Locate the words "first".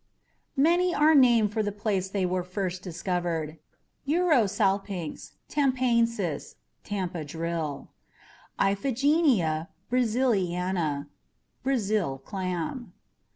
2.41-2.81